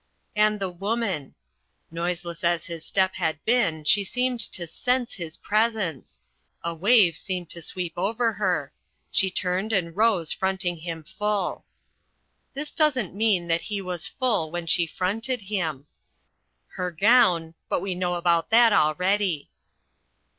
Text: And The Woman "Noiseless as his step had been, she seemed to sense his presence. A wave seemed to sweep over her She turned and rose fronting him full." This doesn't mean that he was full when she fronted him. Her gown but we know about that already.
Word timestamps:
And 0.35 0.59
The 0.59 0.71
Woman 0.71 1.35
"Noiseless 1.91 2.43
as 2.43 2.65
his 2.65 2.83
step 2.83 3.13
had 3.13 3.37
been, 3.45 3.83
she 3.83 4.03
seemed 4.03 4.39
to 4.51 4.65
sense 4.65 5.13
his 5.13 5.37
presence. 5.37 6.19
A 6.63 6.73
wave 6.73 7.15
seemed 7.15 7.51
to 7.51 7.61
sweep 7.61 7.93
over 7.95 8.33
her 8.33 8.71
She 9.11 9.29
turned 9.29 9.71
and 9.71 9.95
rose 9.95 10.31
fronting 10.33 10.77
him 10.77 11.03
full." 11.03 11.65
This 12.55 12.71
doesn't 12.71 13.13
mean 13.13 13.45
that 13.49 13.61
he 13.61 13.79
was 13.79 14.07
full 14.07 14.49
when 14.49 14.65
she 14.65 14.87
fronted 14.87 15.41
him. 15.41 15.85
Her 16.69 16.89
gown 16.89 17.53
but 17.69 17.79
we 17.83 17.93
know 17.93 18.15
about 18.15 18.49
that 18.49 18.73
already. 18.73 19.51